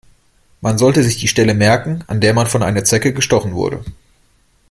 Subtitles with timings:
[0.61, 3.85] Man sollte sich die Stelle merken, an der man von einer Zecke gestochen wurde.